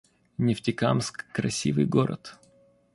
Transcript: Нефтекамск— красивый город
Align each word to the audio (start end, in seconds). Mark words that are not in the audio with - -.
Нефтекамск— 0.39 1.27
красивый 1.31 1.85
город 1.85 2.39